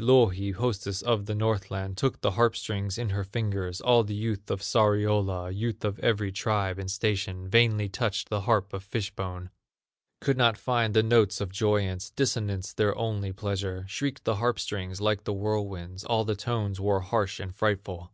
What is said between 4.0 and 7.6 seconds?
the youth of Sariola, Youth of every tribe and station,